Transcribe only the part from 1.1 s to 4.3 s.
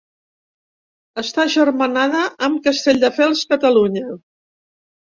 Està agermanada amb Castelldefels, Catalunya.